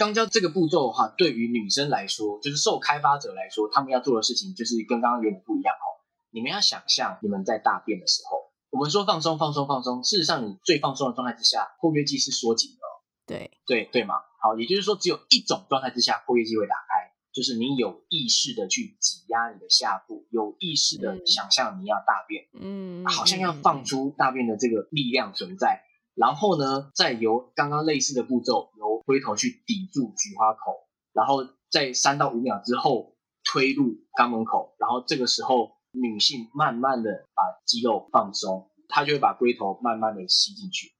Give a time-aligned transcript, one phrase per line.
[0.00, 6.00] 肛交这个步骤的话，对于女生来说，就是受开发者来说，他们要做的事情就是跟刚刚有点不一样哦。
[6.30, 12.78] 你们要想象你们在大便的时候，我们说放松、放松、放松，事实上你最放松的状态之下，括约肌是缩紧的。
[13.26, 25.82] 对对对嘛，好，也就是说，只有一种状态之下，括约肌会打开，就是你有意识的去挤压你的下部，有意识的想象你要大便，嗯，好像要放出大便的这个力量存在。
[26.14, 40.92] 然后呢，再由刚刚类似的步骤，由龟头去抵住菊花口，然后在三到五秒之后推入肛门口，然后这个时候女性慢慢的把肌肉放松，她就会把龟头慢慢的吸进去。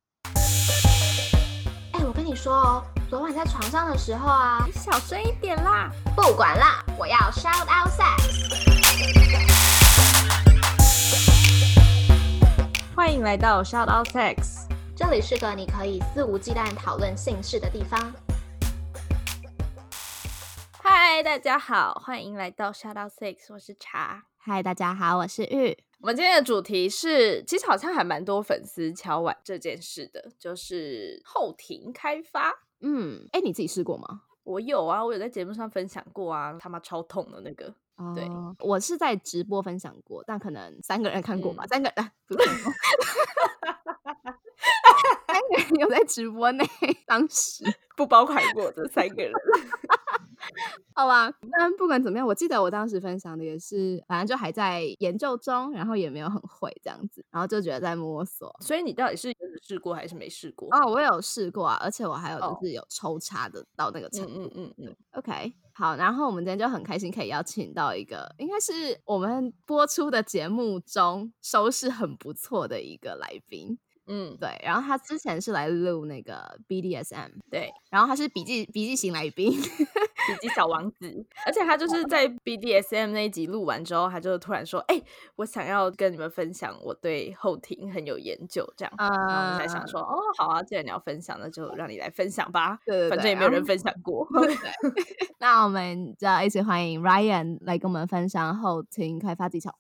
[1.93, 8.31] 哎，我跟你说哦，昨晚在床上的时候啊，你小声一点啦，不管啦，我要 shout out sex。
[12.95, 14.69] 欢迎来到 Shout Out Sex，
[15.03, 17.99] 这里是个你可以肆无忌惮讨论性事的地方。
[20.73, 24.27] 嗨，大家好，欢迎来到 Shout Out Six，我是茶。
[24.37, 25.79] 嗨，大家好，我是玉。
[26.01, 32.53] 我们今天的主题是，其实好像还蛮多粉丝敲碗这件事的，就是后庭开发。
[32.83, 34.25] 嗯，哎，你自己试过吗？
[34.45, 37.75] 我有啊，我有在节目上分享过啊，他妈超痛的那个。
[38.15, 42.63] 对哦我是在直播分享过，但可能三个人看过吧，嗯三个人不是，三个
[43.67, 43.77] 人
[45.81, 46.65] 有在直播内，
[47.07, 47.65] 当时
[47.97, 49.33] 不包括过这三个人。
[50.95, 51.31] 好吧。
[51.53, 58.55] 但不管怎么样，我记得我当时分享的也是，反正就还在研究中，然后也没有很会这样子，然后就觉得在摸索。
[58.61, 60.69] 所以你到底是有试过还是没试过？
[60.75, 64.45] 哦，我有试过啊，而且我还有哦就是有抽查的到那个程度。
[64.45, 73.79] 嗯嗯嗯嗯，OK，好，然后我们今天就很开心可以邀请到一个，应该是我们播出的节目中收视很不错的一个来宾。
[74.11, 79.53] 嗯，对，然后他之前是来录那个 BDSM，对，然后他是笔记笔记型来宾。
[80.29, 85.01] 笔记小王子，而且他就是在 BDSM 那一集录完之后，他就突然说：“哎、
[85.37, 92.79] 我想要跟你们分享我对后庭很有研究，这样。”然后我们才想说：“哦，好啊，既然你要分享，那就让你来分享吧。
[92.85, 94.29] 对对对反正也没有人分享过。
[95.41, 99.75] 那我们就要一起欢迎 Ryan 来跟我们分享后庭开发技巧。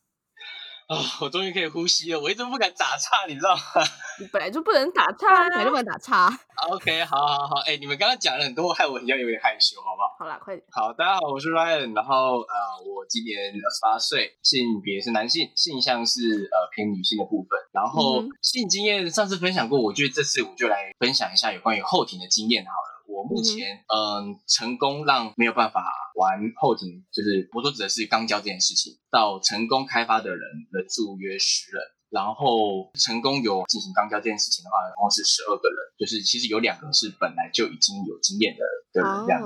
[0.90, 3.62] 啊、我终于可以呼吸了，我一直不敢打岔，你知道吗
[4.18, 6.28] 你本来就不能打岔、本来就不能打岔。
[6.68, 10.16] ？OK，好好好，哎、你们刚刚讲了很多，害我一样有点害羞，好不好？
[10.18, 10.66] 好啦，快点。
[10.72, 17.56] 好，大家好，我是 Ryan，然后呃，我今年二十八岁，性别是男性，性向是呃偏女性的部分。
[17.70, 22.90] 然后、嗯性经验上次分享过，我觉得这次我就来分享一下有关于后庭的经验好了。
[23.06, 25.82] 我目前嗯、成功让没有办法
[26.16, 30.40] 玩后庭，就是我所指的是肛交这件事情，到成功开发的人
[30.72, 31.82] 人数约十人。
[32.10, 39.40] 然后成功有进行肛交这件事情的话，总共是十二个人，就是其实有两个是本来就已经有经验的的人这样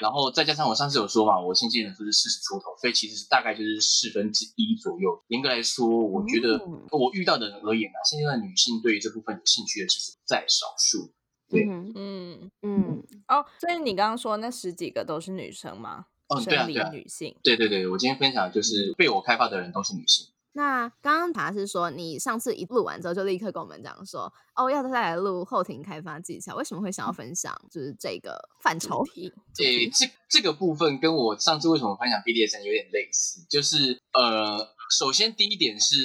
[0.00, 5.12] 然后再加上我上次有说嘛，我性经人数是四十出头，所以其实大概就是四分之一左右。
[5.28, 11.12] 严格来说，我觉得嗯我遇到的人而言啊，现在的女性对于这部分有兴趣的其实在少数。
[11.48, 16.06] 对嗯嗯，嗯，哦，所以你刚刚说那十几个都是女生吗？
[16.28, 17.36] 哦对啊生理对啊女性。
[17.42, 20.26] 对对对，我今天分享的就是被我开发的人都是女性。
[20.54, 29.04] 那刚刚他是说你上次一录完之后就立刻跟我们讲说，哦，要再来录后庭开发技巧，为什么会想要分享就是这个范畴？
[29.04, 35.96] 题诶，这这个部分跟我上次为什么分享 BDSM 有点类似，就是呃，首先第一点是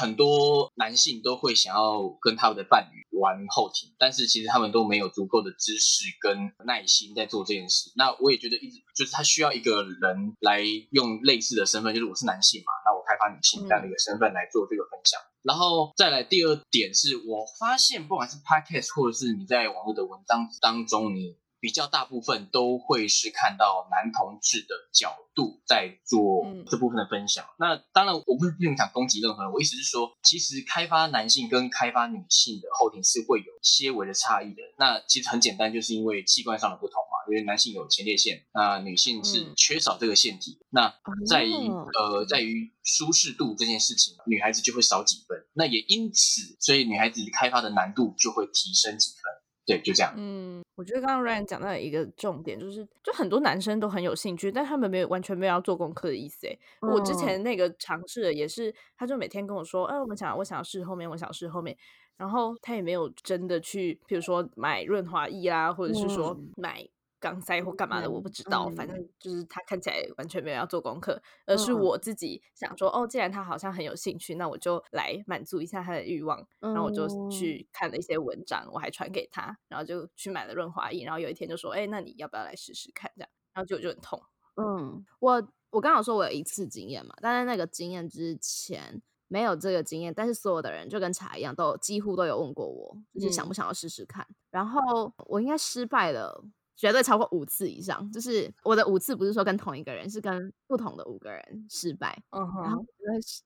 [0.00, 7.92] 很多男性都会想要跟他们的伴侣玩后庭，但是其实他们都没有足够的知识跟耐心在做这件事。
[7.96, 15.20] 那我也觉得一直就是他需要一个人来用类似的身份，就是我是男性嘛，那我开发女性这样的一个身份来做这个分享。
[15.42, 27.42] 然后再来第二点是我发现，不管是 podcast 或者是你在网络的文章当中，你比较大部分都会是看到男同志的角度在做嗯这部分的分享。
[27.58, 34.60] 那当然，我不是不想攻击任何人，我意思是说，其实开发男性跟开发女性的后庭是会有些微的差异的。
[34.76, 40.58] 那其实很简单，就是因为器官上的不同嘛，因为男性有前列腺，那女性是嗯缺少这个腺体。
[40.68, 40.94] 那
[41.26, 45.46] 在于、哦呃，在于舒适度这件事情，女孩子就会少几分。
[45.54, 49.22] 那也因此，所以女孩子开发的难度就会提升几分。
[49.66, 50.12] 对，就这样。
[50.18, 56.46] 嗯，我觉得刚刚 Ryan 讲到一个重点，就是就很多男生都很有兴趣，但他们没有完全没有要做功课的意思。
[56.46, 57.18] 哎，我之嗯。
[57.18, 61.76] 前那个尝试的也是，他就每天跟我说，哎、我们想我想要试后面，我想试后面，
[62.16, 66.50] 然后他也没有真的去，比如说买润滑液啦，或者是说嗯。
[66.56, 66.84] 买
[67.24, 68.68] 钢塞或干嘛的，我不知道。
[68.76, 76.46] 反正就是他看起来完全没有要做功课，而是我自己想说，哦，既然他好像很有兴趣，那我就来满足一下他的欲望。
[76.60, 81.02] 然后我就去看了一些文章，我还传给他，然后就去买了润滑液。
[81.06, 83.10] 然后有一天就说，哎，那你要不要来试试看？
[83.16, 84.22] 这样，然后就就很痛。
[84.56, 89.00] 嗯，我我刚好说我有一次经验嘛，但是那个经验之前。
[89.26, 94.24] 没有这个经验，但是所有的人就跟茶一样，都几乎都有问过我，就是想不想要试试看。
[94.50, 96.44] 然后我应该失败了，
[96.76, 98.10] 绝对超过五次以上。
[98.10, 102.22] 就是我的五次不是说跟同一个人，是跟不同的五个人失败。
[102.30, 102.84] 嗯哼，然后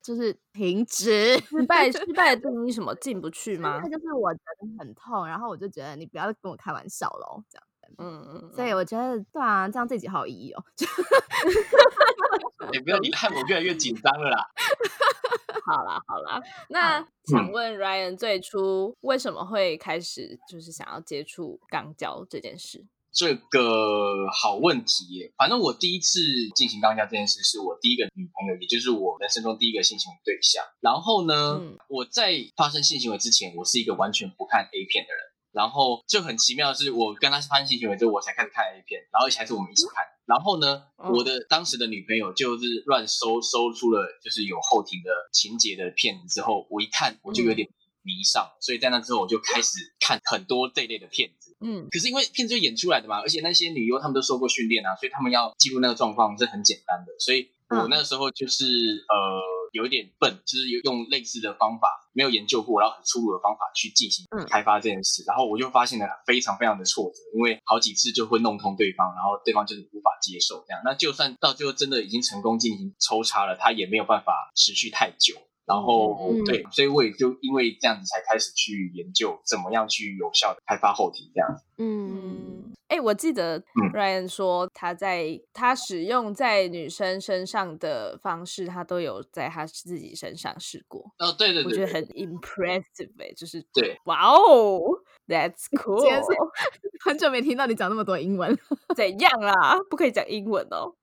[0.02, 2.94] 就是停止失败，失败的定义什么？
[2.96, 3.80] 进不去吗？
[3.82, 7.64] 那就是我觉得很痛，然后我就觉得你不要跟我开玩笑喽，这样。
[7.96, 10.62] 嗯嗯，所以我觉得对啊，这样这集好有意义哦。
[12.70, 14.46] 你不要你害我越来越紧张了啦。
[15.64, 22.84] 好啦好 啦，那想问 Ryan 最初为什么会开始就是想要接触肛交这件事？
[23.12, 25.32] 这个好问题耶。
[25.36, 26.20] 反正我第一次
[26.54, 30.62] 进行肛交这件事，是我第一个女朋友，也就是我人生中第一个性行为对象。
[30.80, 35.22] 然后呢，我在发生性行为之前，我是一个完全不看 A 片的人。
[35.50, 40.04] 然后就很奇妙的是，我跟他发生性行为之后，我才开始看 A 片，然后而且还是我们一起看。
[40.26, 47.66] 然后呢，我的当时的女朋友就是乱搜搜出了就是有后庭的情节的片子之后，我一看我就有点
[48.02, 51.37] 迷上，所以在那之后我就开始看很多这类的片子。
[51.60, 57.12] 嗯，可是因为片子就演出来的嘛，而且那些女优她们都受过训练啊，所以她们要记录那个状况是很简单的。
[57.18, 59.58] 所以我那时候就是呃。
[59.72, 75.34] 有一点笨，就是用类似的方法，没有研究过，然后很粗鲁的方法去进行开发这件事，然后我就发现了非常非常的挫折，因为好几次就会弄通对方，然后对方就是无法接受这样，那就算到最后真的已经成功进行抽查了，他也没有办法持续太久。
[75.68, 76.16] 然后
[76.46, 81.62] 对，所以我也就因为这样子才开始去研究怎么样去有效的开发后庭这样子。
[81.76, 83.62] 嗯，哎，我记得
[83.94, 91.12] Ryan 说他在他使用在女生身上的方式，他都有在他自己身上试过。
[91.18, 94.80] 哦，对对对，我觉得很 impressive 哎，就是对，哇哦
[95.26, 96.00] ，That's cool。
[97.04, 98.58] 很久没听到你讲那么多英文，
[98.96, 99.78] 怎样啦？
[99.90, 100.94] 不可以讲英文哦，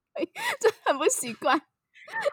[0.59, 1.61] 就很不习惯。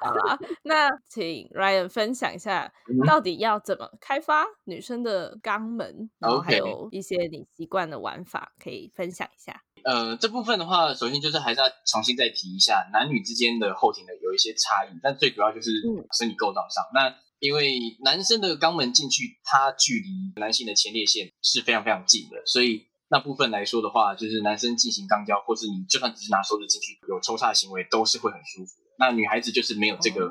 [0.01, 2.73] 好啦，那请 Ryan 分享一下，
[3.07, 9.63] 到底要怎么开发女生的肛门，然后还有一些你习惯的玩法，可以分享一下。
[9.85, 15.71] 呃，这部分的话，首先就是还是要重新再提一下，男女之间的后庭的有一些差异，但最主要就是
[16.17, 16.85] 身体构造上。
[16.95, 28.82] 那因为男生的肛门进去，它距离男性的前列腺是非常非常近的，所以那部分来说的话，就是男生进行肛交，或是你就算只是拿手指进去有抽插的行为，都是会很舒服。
[29.03, 30.31] 那女孩子就是没有这个，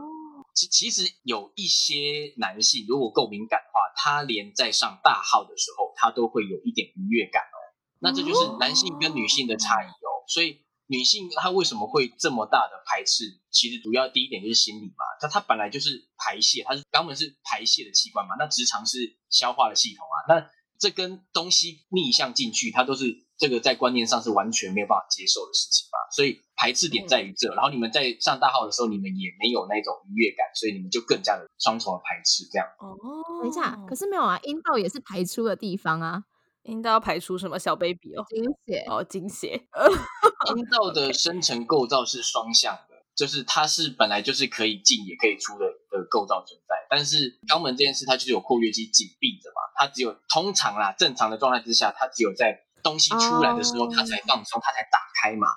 [0.55, 7.57] 其其实有一些男性如果够敏感的话，他连在上大号的时候，他都会有一点愉悦感哦。
[7.99, 10.23] 那这就是男性跟女性的差异哦。
[10.25, 13.25] 所以女性她为什么会这么大的排斥？
[13.49, 15.03] 其实主要第一点就是心理嘛。
[15.19, 20.17] 她她本来就是排泄，她是肛门是排泄的器官嘛，那直肠是消化的系统啊。
[20.33, 23.27] 那这跟东西逆向进去，它都是。
[23.41, 27.51] 这个在观念上是完全没有办法接受的事情吧，所以排斥点在于这。
[27.55, 32.67] 然后你们在上大号的时候，你们也没有那种愉悦感，所以你们就更加的双重的排斥这样。
[32.77, 32.93] 哦，
[33.41, 36.23] 等一下，可是没有啊，阴道也是排出的地方啊，
[36.61, 39.65] 阴道排出什么小 baby 哦，精血哦，精血。
[40.55, 55.47] 阴道的生成构造是双向的，就是它是本来就是可以进也可以出的的构造存在，但是肛门这件事它就是有括约肌紧闭着嘛，它只有通常啦正常的状态之下，它只有在东西出来的时候，它才放松，它才打开嘛。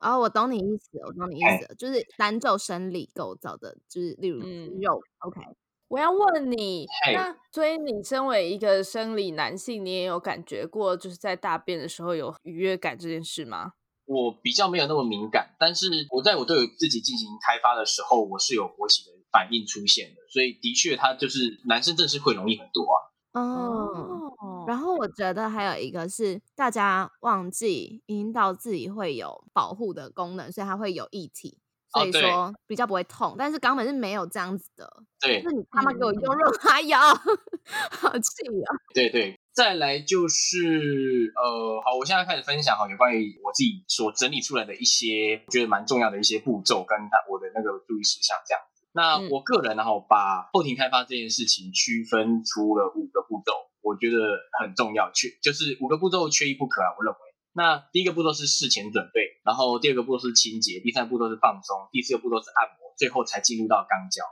[0.00, 5.00] 哦，我懂你意思，我懂你意思，就是单就生理构造的，就是例如肉。
[5.26, 5.40] OK，
[5.88, 13.72] 我要问你，那所以你身为一个生理男性，你也有感觉过就是在大便的时候有愉悦感这件事吗？
[14.04, 22.96] 我比较没有那么敏感，但是我在我对我自己进行开发的时候，我是有勃起的反应出现的，所以的确，它就是男生正是会容易很多啊。
[23.38, 31.58] 哦，然后我觉得还有一个是大家忘记阴道自己会有保护的功能，所以它会有液体，
[31.92, 33.34] 所以说比较不会痛。
[33.38, 36.96] 但是肛门是没有这样子的，对，是你他妈给我用润滑油，
[37.90, 38.68] 好气啊！
[38.94, 48.62] 对对，再来就是呃，好，我现在开始分享哈，有关于我自己所整理出来的一些觉得蛮重要的一些步骤跟他我的那个注意事项这样。
[48.98, 54.18] 那我个人然后把后庭开发这件事情区分出了五个步骤，我觉得
[54.58, 56.90] 很重要，缺就是五个步骤缺一不可啊。
[56.98, 57.18] 我认为，
[57.52, 64.24] 那第一个步骤是事前准备，然后第二个步骤是清洁，第三个步骤是放松，第四个步骤是按摩，最后才进入到肛交。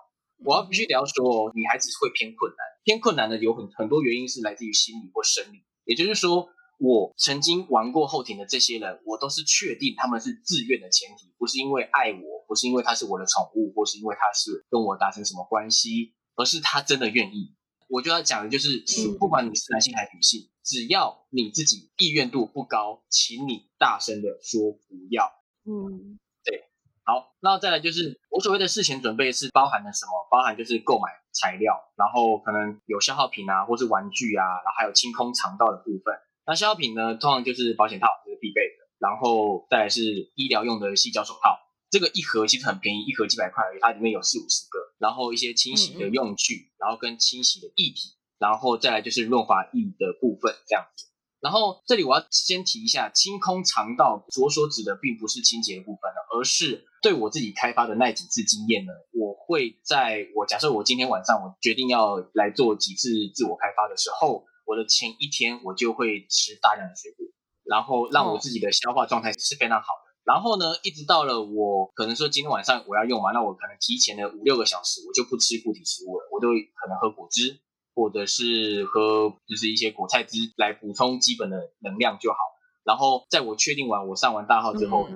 [0.44, 17.54] 我要必须得要说，女孩子会偏困难，偏困难的有很很多原因是来自于心理或生理，也就是说，我曾经玩过后庭的这些人，我都是确定他们是自愿的前提，不是因为爱我，不是因为他是我的宠物，或是因为他是跟我达成什么关系，而是他真的愿意。
[17.88, 18.84] 我就要讲的就是，
[19.18, 25.30] 不管你是男性还是女性，只要你自己意愿度不高，请你大声的说不要。
[25.64, 26.18] 嗯。
[26.44, 26.62] 对
[27.04, 30.12] 好，那再来就是我所谓的事前准备是包含了什么？
[30.30, 36.14] 包含就是购买材料，然后可能有消耗品啊，或是玩具啊，然后还有清空肠道的部分。
[36.46, 38.86] 那消耗品呢，通常就是保险套，这是必备的。
[38.98, 41.58] 然后再来是医疗用的细胶手套，
[41.90, 44.78] 这个一盒其实很便宜，一盒几百块而已，它里面有四五十个。
[44.98, 51.06] 然后一些清洗的用具，然后跟清洗的液体，然后再来就是润滑液的部分，这样子。
[51.38, 67.24] 然后这里我要先提一下，清空肠道所所指的并不是清洁的部分了，而是对我自己开发的那几次经验呢，我会在我假设我今天晚上我决定要来做几次自我开发的时候，我的前一天我就会吃大量的水果，
[67.64, 70.12] 然后让我自己的消化状态是非常好的。
[70.24, 77.62] 然后呢，一直到了我可能说今天晚上我要用嘛，那我可能提前了五六个小时，我就不吃固体食物了，我都可能喝果汁。
[77.98, 82.36] 或者是喝就是一些果菜汁来补充基本的能量就好。
[82.84, 85.08] 然后在我确定完我上完大号之后，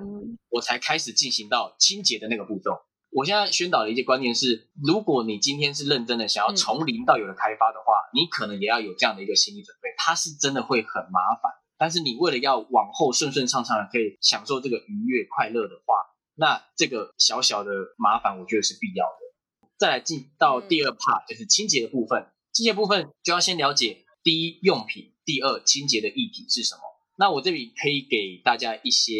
[0.49, 2.71] 我才开始进行到清洁的那个步骤。
[3.11, 9.89] 我现在宣导的一些观念是：如果你今天是认真的想要从零到有的开发的话，你可能也要有这样的一个心理准备。
[9.97, 15.95] 它是真的会很麻烦，但是你为了要往后顺顺畅畅的可以享受这个愉悦快乐的话，
[16.35, 19.67] 那这个小小的麻烦我觉得是必要的。
[19.77, 22.31] 再来进到第二 part 就是清洁的部分。
[22.53, 26.81] 清洁部分就要先了解第一用品，第二清洁的议题是什么。
[27.21, 29.13] 那我这里可以给大家一些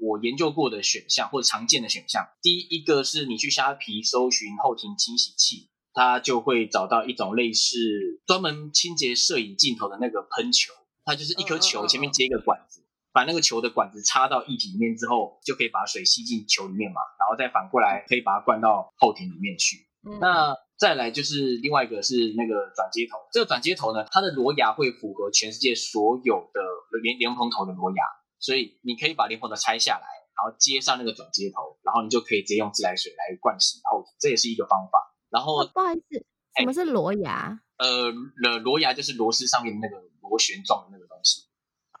[0.00, 2.26] 我研究过的选项或者常见的选项。
[2.42, 7.78] 第一个是你去虾皮搜寻后庭清洗器，它就会找到一种类似
[8.26, 10.72] 专门清洁摄影镜头的那个喷球，
[11.04, 12.82] 它就是一颗球前面接一个管子，
[13.12, 19.76] 把那个球的管子插到液体里面之后，就可以把水吸进球里面嘛，然后再反过来可以把它灌到后庭里面去。
[20.20, 26.60] 那再来就是另外一个是那个转接头，这个转接头呢，它的螺牙会符合全世界所有的
[27.02, 28.02] 连连蓬头的螺牙，
[28.38, 30.06] 所以你可以把连蓬头拆下来，
[30.36, 35.14] 然后接上那个转接头，然后你就可以直接用自来水来灌洗后这也是一个方法。
[35.30, 36.24] 然后不好意思，
[36.58, 37.60] 什么是螺牙？
[37.78, 41.42] 呃，螺螺牙就是螺丝上面那个螺旋状的那个东西。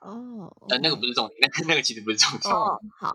[0.00, 2.54] 哦，呃，那个不是重点，那那个其实不是重点。
[2.54, 3.12] 哦，好。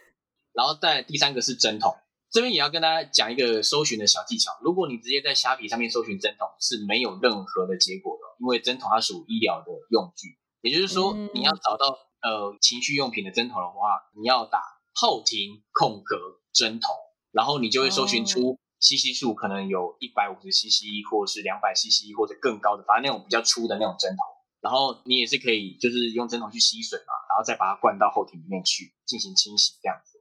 [0.54, 1.94] 然后再第三个是针筒。
[2.30, 4.52] 这边也要跟大家讲一个搜寻的小技巧。
[4.62, 10.38] 如果你直接在虾皮上面搜寻针筒，是没有任何的结果的，因为针筒它属医疗的用具。
[10.60, 14.60] 也就是说，你要找到呃情趣用品的针筒的话，你要打
[14.94, 16.94] 后庭空格针筒，
[17.32, 24.18] 然后你就会搜寻出 CC 数可能有一百五十 CC 或者是两百 CC 或者更高的，反正那种比较粗的那种针筒。
[24.60, 30.17] 然后你也是可以就是用针筒去吸水嘛，然后再把它灌到后庭里面去进行清洗这样子。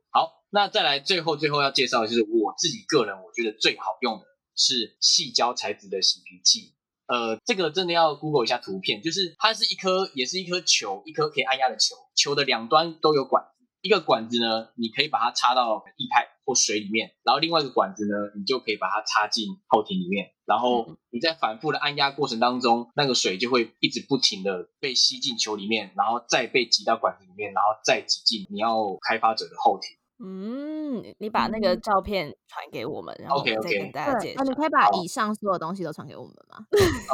[0.48, 4.26] 好，那再来最后最后要介绍的就是我自己个人我觉得最好用的
[4.56, 6.74] 是细胶材质的洗皮器。
[7.08, 29.97] 呃，这个真的要 Google 一下图片，就是它是一颗也是一颗球，一颗可以按压的球，球的两端都有管子，一个管子呢，你可以把它插到液态或水里面，然后另外一个管子呢，你就可以把它插进后庭里面，然后你在反复的按压过程当中，那个水就会一直不停的被吸进球里面，然后再被挤到管子里面，然后再挤进你要开发者的后庭。
[30.20, 34.42] 嗯，你把那个照片传给我们，然后再跟大家介绍。
[34.42, 36.58] 那你可以把以上所有东西都传给我们吗？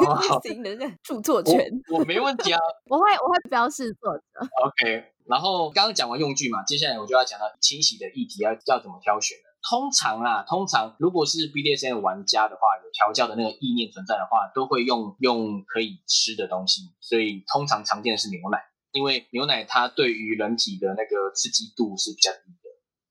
[0.00, 2.58] 哦 新的著作权，我没问题啊。
[2.88, 4.22] 我会我会标示作者。
[4.64, 9.54] OK，然后刚刚讲完用具嘛，接下来我就要讲到清洗的议题要要怎么挑选了。
[9.68, 18.58] 通常啊，通常如果是 BDSM 玩家的话，有调教的那个意念存在的话，都会用用可以吃的东西，所以通常常见的是牛奶，
[18.92, 22.52] 因为牛奶它对于人体的那个刺激度是比较低。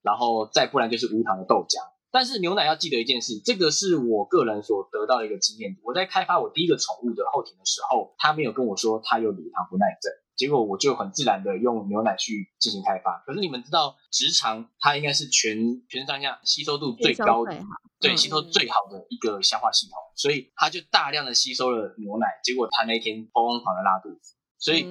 [0.04, 1.82] 然后再不然就是无糖的豆浆，
[2.12, 5.78] 但是牛奶要记得一件事，这个是我个人所得到的一个经验。
[5.82, 13.24] 我在开发我第一个宠物的后庭的时候，他没有跟我说他有乳糖不耐症，结果我就很自然的用牛奶去进行开发。
[13.26, 17.58] 可是你们知道，直肠它应该是全全上下吸收度最高的，
[18.02, 24.36] 对，吸收最好的一个消化系统，所以它就大量的吸收了牛奶，结果它那天疯狂的拉肚子。
[24.60, 24.84] 所以，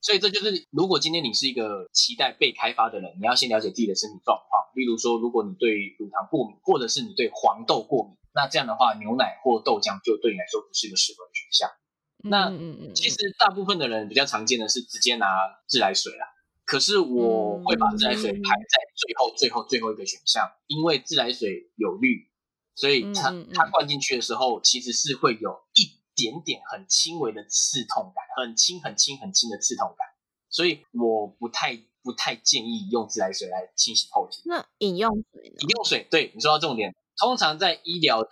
[0.00, 4.62] 所以这就是，如果今天你是一个期待被开发的人，你要先了解自己的身体状况。
[4.74, 11.70] 例如说，如果你对乳糖过敏，或者是你对黄豆过敏，那这样的话，牛奶或豆浆就对你来说不是一个适合的选项。
[12.24, 12.50] 那
[12.94, 15.26] 其实大部分的人比较常见的是直接拿
[15.66, 16.26] 自来水啦。
[16.64, 22.30] 可是我会把自来水排在最后、最后、最后一个选项，因为自来水有氯，
[22.74, 26.01] 所以它它灌进去的时候，其实是会有一。
[26.14, 30.08] 点点很轻微的刺痛感，很轻很轻很轻的刺痛感。
[30.48, 34.42] 所以我不太不太建议用自来水来清洗后庭。
[34.46, 35.56] 那饮用水呢？
[35.60, 36.94] 饮用水，对你说到重点。
[37.18, 38.28] 通常在医疗的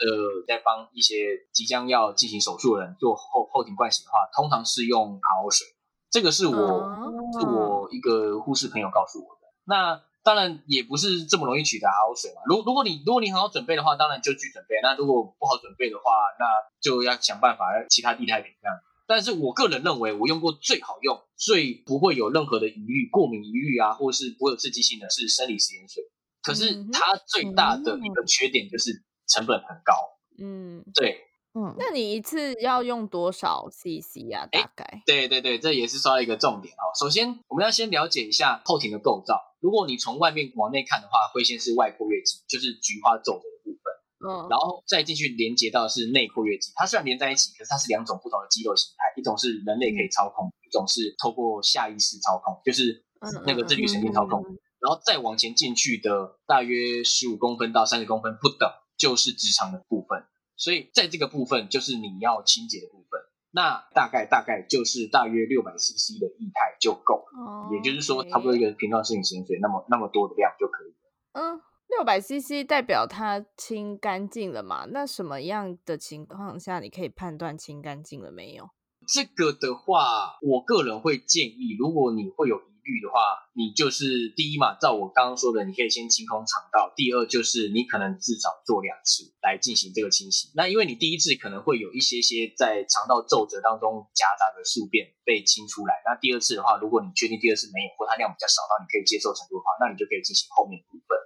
[0.48, 1.14] 在帮一些
[1.52, 5.66] 即将要进行手术的人做后后庭灌洗的话，通常是用 RO 水。
[6.10, 9.40] 这个是我是我一个护士朋友告诉我的。
[9.64, 12.42] 那当然也不是这么容易取得 RO 水嘛。
[12.46, 14.76] 如如果你如果你很好准备的话，当然就去准备。
[14.82, 16.02] 那如果不好准备的话，
[16.38, 16.46] 那
[16.80, 18.76] 就要想办法其他替代品这样。
[19.06, 26.04] 但是我个人认为，我用过最好用、最不会有任何的疑虑、过敏疑虑啊，或是不会有刺激性的是生理食盐水。
[26.42, 29.94] 可是它最大的一个缺点就是成本很高。
[30.38, 31.18] 嗯，对，
[31.54, 34.46] 嗯，那你一次要用多少 CC 啊？
[34.46, 35.02] 大概？
[35.04, 36.94] 对对对，这也是说到一个重点哦。
[36.98, 39.42] 首先，我们要先了解一下后庭的构造。
[39.60, 43.84] 如果你从外面往内看的话，会先是外括约肌，就是菊花皱褶的部分。
[44.20, 46.72] 嗯，然后再进去连接到是内括约肌。
[46.74, 49.20] 它虽然连在一起，可是它是两种不同的肌肉形态。
[49.20, 53.04] 一种是人类可以操控，一种是透过下意识操控，就是
[53.46, 54.42] 那个自律神经操控。
[54.80, 60.24] 然后再往前进去的大约十五公分到三十公分不等，就是直肠的部分。
[60.56, 63.20] 所以在这个部分就是你要清洁的部分。
[63.52, 67.68] 那大概大概就是大约六百 CC 的液态就够了。
[67.72, 70.94] 也就是说，差不多一个瓶装食品盐水那么那么多的量就可以了。
[71.34, 74.86] 嗯，六百 CC 代表它清干净了嘛？
[74.86, 78.70] 那什么样的情况下你可以判断清干净了没有？
[79.06, 82.60] 这个的话，我个人会建议，如果你会有。
[83.02, 86.92] 的话，你就是第一嘛，照我刚刚说的，你可以先清空肠道。
[86.96, 90.50] 第二就是你可能至少做两次来进行这个清洗。
[90.54, 95.94] 那因为你第一次可能会有一些些在肠道皱褶当中夹杂的宿便被清出来。
[96.04, 101.18] 那第二次的话，如果你确定第二次没有，或它量比较少到你可以接受程度的话，那你就可以进行后面部分。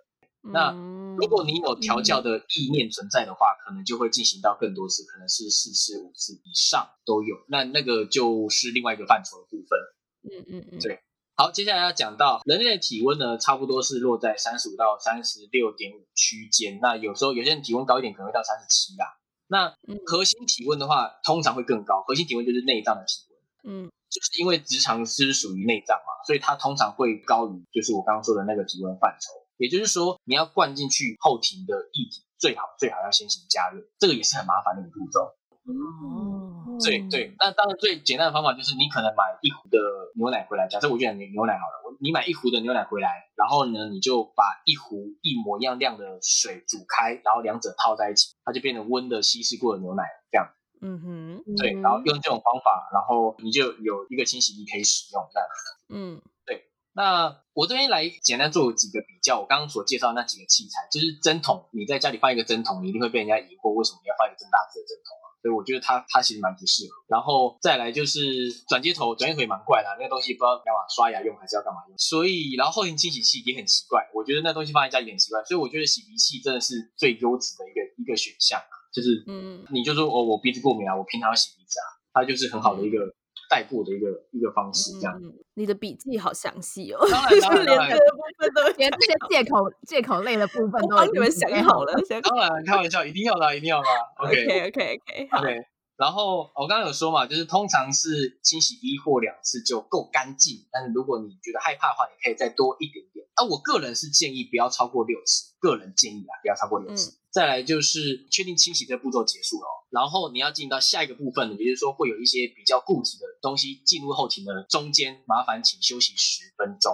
[0.52, 0.72] 那
[1.16, 7.34] 如果你有调教的意念存在的话，可能就会进行到更多次，可能是四次、五次以上都有。
[7.48, 9.78] 那那个就是另外一个范畴的部分。
[10.24, 11.00] 嗯嗯嗯，对。
[11.36, 16.78] 好，接下来要讲到人类的体温呢，差不多是落在三十五到三十六点五区间。
[16.80, 19.18] 那有时候有些人体温高一点，可能会到三十七啦。
[19.48, 19.74] 那
[20.06, 22.04] 核心体温的话，通常会更高。
[22.06, 23.26] 核心体温就是内脏的体
[23.64, 29.32] 温，嗯，就是因为直肠是属于内脏嘛，所以它通常会高于就是我刚刚说的那个体温范畴。
[29.56, 35.34] 也就是说，你要灌进去后庭的液体，最好最好要先行加热，这个也是很麻烦的一个步骤。
[35.64, 39.78] 哦，对对，那当然最简单的方法就是你可能买一壶的
[40.14, 40.68] 牛奶回来。
[40.68, 50.52] 假设我就买牛奶好了，我你买一壶的牛奶回来，然后呢，你就把一壶一模一样量的水煮开，然后两者泡在一起，它就变成温的稀释过的牛奶这样。
[50.82, 55.48] 嗯哼，对，然后用这种方法，然后你就有一个清洗液可以使用这样。
[55.88, 56.68] 嗯，对。
[56.92, 65.23] 那我这边来简单做几个比较，我刚刚所介绍那几个器材，就是针筒，你在家里放一个针筒，你一定会被人家疑惑，为什么你要放一个这么大只的针筒？
[65.44, 71.98] 所以我觉得它它其实蛮不适合，然后再来就是转接头，转接头也蛮怪的，那个东西不知道干嘛刷牙用还是要干嘛用。
[71.98, 75.44] 所以然后后庭清洗器也很奇怪，我觉得那东西放在家里很奇怪。
[75.44, 78.58] 所以我觉得洗鼻器真的是最优质的一个一个选项，
[78.90, 83.14] 就是嗯，你就说哦我鼻子过敏啊，我平常要洗鼻子啊，它就是很好的一个。
[83.50, 85.14] 代步的一个一个方式，这样。
[85.54, 91.92] 你的笔记好详细哦，当然 当然，连这个部分都连这些借口借口类的部分都帮你们想好了。
[92.22, 93.88] 当然，开玩笑，一定要的，一定要的。
[94.24, 95.66] OK OK OK OK。
[95.96, 103.24] 然后我刚刚有说嘛，就是通常是清洗一或两次就够干净，但是如果你觉得害怕的话，你可以再多一点点。
[103.34, 107.16] 啊，我个人是建议不要超过六次，个人建议啊，不要超过六次。
[107.30, 109.66] 再来就是确定清洗这步骤结束了。
[109.90, 116.92] 然后你要进到下一个部分，也就是说会有一些比较固体的东西进入后庭的中间，麻烦请休息十分钟，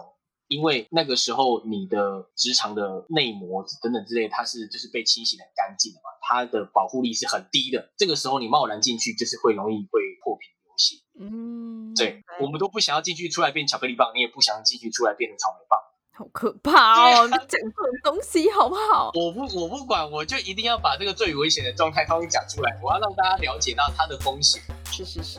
[0.51, 7.93] 因为那个时候你的直肠的内膜等等之类，它是就是被清洗的很干净的嘛，它的保护力是很低的。
[7.97, 10.97] 这个时候你贸然进去，就是会容易会破皮流血。
[11.21, 15.79] 嗯，对，我们都不想要进去出来变巧克力棒，你也不想进去出来变成草莓棒。
[16.13, 17.27] 好可怕哦！
[17.29, 17.71] 你讲这种
[18.03, 19.13] 东西好不好？
[19.17, 22.77] 我不，我不管，我就一定要把这个最危险的状态通通讲出来。
[22.83, 24.61] 我要让大家了解到它的风险。
[24.93, 25.39] 是是是。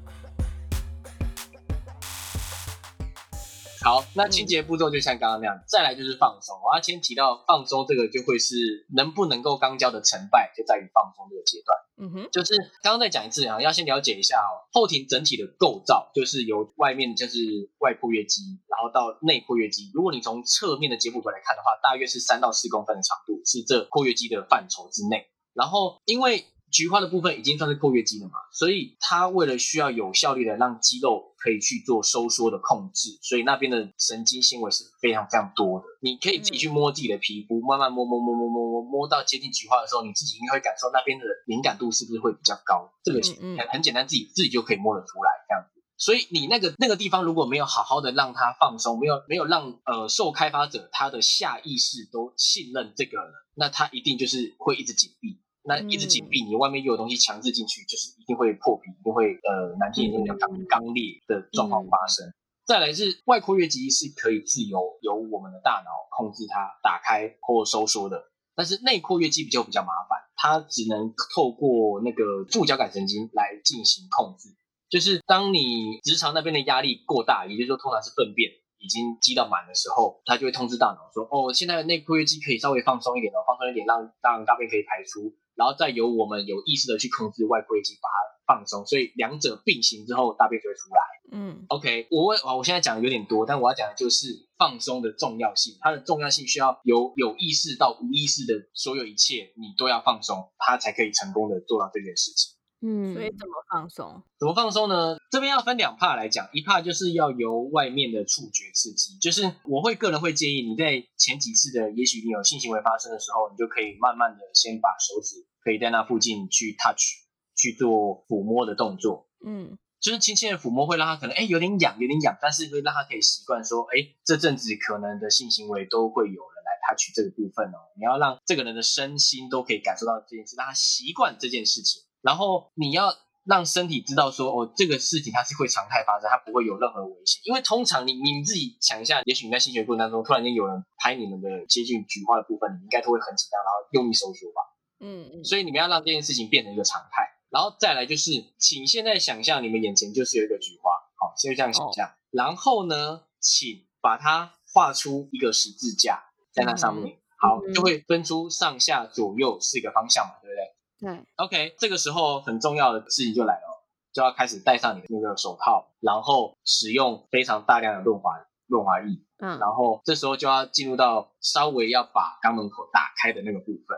[3.83, 6.55] 好，那清洁步骤就像刚刚那样，再来就是放松。
[6.63, 11.77] 我要先提到放松这个，就会是能不能够肛交的成败，就在于放松这个阶段。
[11.97, 17.39] 嗯哼，就是刚刚再讲一次啊，要先了解一下哦，后庭整体的构造，就是由外面就是
[17.79, 19.89] 外括约肌，然后到内括约肌。
[19.95, 25.25] 如果你从侧面的截腹图来看的话，大约是三到四公分的长度，是这括约肌的范畴之内。
[25.53, 35.85] 然后因为菊花的部分已经算是括约肌了嘛，所以它为了需要有效率的让肌肉可以去做收缩的控制，所以那边的神经纤维是非常非常多的。
[36.01, 42.89] 你可以自己去摸自己的皮肤，慢慢摸摸摸摸摸摸，摸到接近菊花的时候，你自己应该会感受那边的敏感度是不是会比较高。
[43.03, 43.19] 这个
[43.57, 45.81] 很很简单，自己自己就可以摸得出来这样子。
[45.97, 53.19] 所以你那个那个地方如果没有好好的让它放松，没有没有让呃受开发者他的下意识都信任这个，
[53.55, 55.40] 那他一定就是会一直紧闭。
[55.63, 62.33] 那一直紧闭，你外面又有东西强制进去，就是一定会破皮，一定会呃难听一点讲刚刚裂的状况发生。
[62.65, 68.21] 再来是外括约肌是可以自由由我们的大脑控制它打开或收缩的，
[68.55, 74.49] 但是内括约肌比较比较麻烦，它只能透过那个副交感神经来进行控制。
[74.89, 85.33] 就是当你直肠那边的压力过大，也就是说通常是粪便已经积到满的时候，它就会通知大脑说：哦，现在内括约肌可以稍微放松一点哦，放松一点，让让大便可以排出。
[85.61, 90.99] 然后再由我们有意识的去控制外括约肌，把它放松，所以两者并行之后，大便就会出来。
[91.33, 95.77] 嗯，OK，我我我现在讲的有点多，但我要讲的就是放松的重要性。
[95.79, 102.57] 它的重要性需要由有意识到无意识的所有一切，你都要放松，它才可以成功的做到这件事情。
[102.83, 104.23] 嗯，所以怎么放松？
[104.39, 105.15] 怎么放松呢？
[105.29, 117.23] 这边要分两帕来讲，一帕就是要由外面的触觉刺激，就是我会个人会建议你在前几次的，也许你有性行为发生的时候，你就可以慢慢的先把手指可以在那附近去 touch
[117.55, 132.03] 去做抚摸的动作，嗯，就是轻轻的抚摸会让他可能哎有点痒有点痒，但是会让他可以习惯说，哎这阵子可能的性行为都会有人来 touch 这个部分哦，你要让这个人的身心都可以感受到这件事，让他习惯这件事情。
[132.21, 137.41] 然后你要让身体知道说，哦，这个事情它是会常态发生，它不会有任何危险。
[137.43, 144.61] 因为通常你你自己想一下，也许你在性学过程当中，突然间有人拍你们的接近菊花的部分，你应该都会很紧张，然后用力收缩吧。
[145.01, 145.43] 嗯嗯。
[145.43, 147.27] 所以你们要让这件事情变成一个常态。
[147.49, 152.09] 然后再来就是，请现在想象你们眼前就是有一个菊花，好，先这样想象。
[152.29, 161.17] 然后呢，请把它画出一个十字架在那上面，好，就会分出上下左右四个方向嘛，对不对？
[161.17, 163.83] 对，OK，这个时候很重要的事情就来了，
[164.13, 168.31] 就要开始戴上你的那个手套，然后使用非常大量的润滑
[168.67, 169.07] 润滑液，
[169.39, 173.97] 嗯，然后这时候就要进入到稍微要把肛门口打开的那个部分。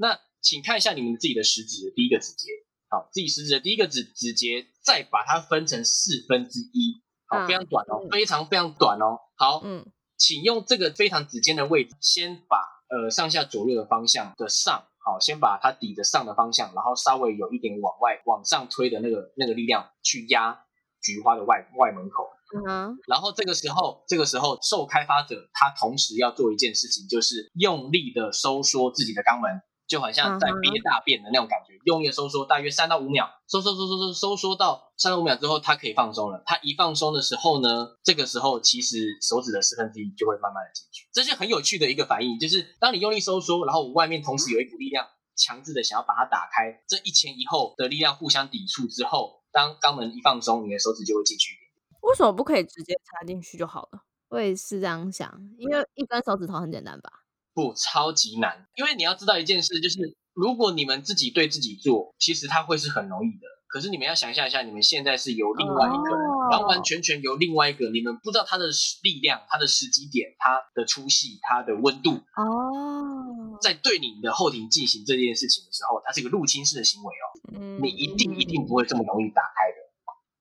[0.00, 2.48] 好，那请看一下你们自己的食指的第一个指节，
[2.88, 9.18] 好，自己食指的第一个指指节，再把它分成四分之一，好，非常短哦，非常非常短哦。
[9.36, 9.86] 好，嗯，
[10.16, 12.56] 请用这个非常指尖的位置，先把
[12.88, 14.86] 呃上下左右的方向的上。
[15.02, 20.60] 好，先把它抵着上的方向，然后稍微有一点往外往上推的那个那个力量去压
[21.02, 22.28] 菊花的外外门口。
[22.68, 29.62] 嗯，然后这个时候，这个时候受开发者他同时要做一件事情，就是用力的收缩自己的肛门。
[29.90, 36.44] 就好像在憋大便的那种感觉，用力收缩大约三到五秒，收收收收收收缩到三到五秒之后，它可以放松了。
[36.46, 41.08] 它一放松的时候呢，这个时候其实手指的四分之一就会慢慢的进去。
[41.12, 51.98] 这是很有趣的一个反应，就是当你用力收缩，然后外面同时有一股力量强制的想要把它打开，这一前一后的力量互相抵触之后，当肛门一放松，你的手指就会进去一点。
[52.02, 54.04] 为什么不可以直接插进去就好了？
[54.28, 57.10] 我也是这样想，因为一根手指头很简单吧。
[57.54, 63.46] 不，超级难，因为你要知道一件事，就是如果你们自己对自己做，其实它会是很容易的。
[63.68, 68.66] 可是你们要想象一下，你们现在是由另外一个人，完完全全由另外一个，你们不知道他的
[69.04, 79.76] 力量、他的时机点、他的粗细、他的温度哦，在对你的后庭进行这件事情的时候，它是一个入侵式的行为哦，你一定一定不会这么容易打开的。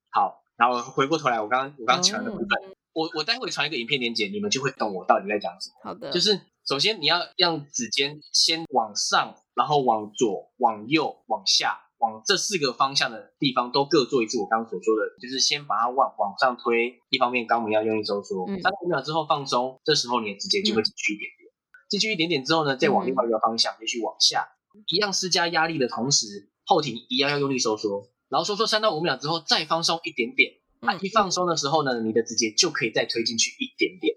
[0.09, 2.47] 好，然后回过头来，我刚刚我刚刚讲的部分，
[2.93, 5.75] 我我待会传一个影片链接，你们就会懂我到底在讲什么。
[5.83, 6.41] 好的，就是。
[6.65, 14.37] 首先，你要让指尖先往上，然后往左、往右、往下，往这四个方向的地方都各做一次。
[14.37, 21.49] 我刚刚所说的，就是先把它往往上推，一方面肛门要用力收缩，三五秒之后放松，这时候你的指尖就会进去一点点。
[21.89, 24.47] 进去一点点之后呢，再往另外一个方向继续往下，
[24.93, 30.53] 一样施加压力的同时，后庭一样要用力收缩，然后收缩三到五秒之后再放松一点点。
[31.01, 34.15] 一放松的时候呢，你的指尖就可以再推进去一点点。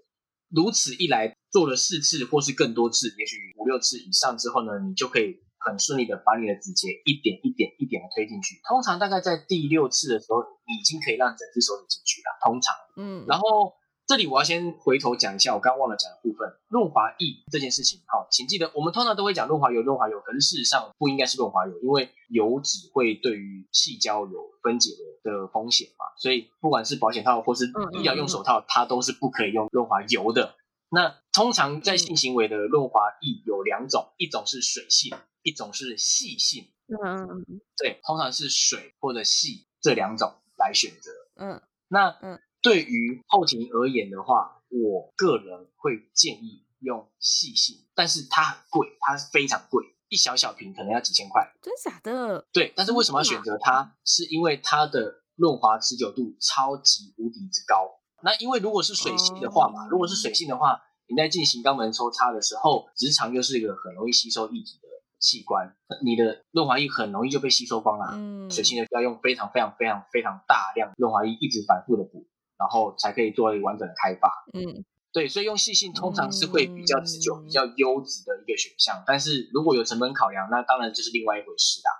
[0.53, 8.61] 如此一来，做了四次或是更多次，也许五六次以上之后呢，你就可以很顺利的把你的指节一点一点一点的推进去。
[8.69, 12.29] 通常大概在第六次的时候，你已经可以让整只手指进去了。
[12.45, 13.73] 通常，嗯，然后
[14.05, 18.01] 这里我要先回头讲一下我刚忘了讲的部分，润滑液这件事情。
[18.07, 24.91] 好，请记得我们通常都会讲润滑油，润滑油，可是事实上不应该是润滑油，因为油脂会对于细胶有分解
[25.23, 30.55] 的的风险嘛，所以不管是保险套或是医疗用手套，它都是不可以用润滑油的。
[30.89, 36.69] 那通常在性行为的润滑液有两种，一种是水性，一种是细性。
[36.87, 37.45] 嗯，
[37.77, 41.11] 对，通常是水或者细这两种来选择。
[41.37, 51.51] 嗯，那嗯，对于后庭而言的话，我个人会建议用细性，但是它很贵，它非常贵，一小小瓶可能要几千块。
[51.61, 52.47] 真假的？
[52.53, 53.95] 对，但是为什么要选择它？
[54.05, 57.99] 是因为它的润滑持久度超级无敌之高。
[58.23, 64.87] 那因为如果是水性的话嘛，如果是水性的话，你在进行肛门抽插的时候，直肠又是一个很容易吸收液体的
[65.19, 68.13] 器官，你的润滑液很容易就被吸收光了。
[68.13, 72.25] 嗯，水性的要用非常非常非常非常大量润滑液，一直反复的补，
[72.57, 74.29] 然后才可以做一个完整的开发。
[74.53, 79.03] 嗯，对，所以用细性通常是会比较持久、比较优质的一个选项。
[79.05, 81.91] 但是如果有成本考量，那当然就是另外一回事啦。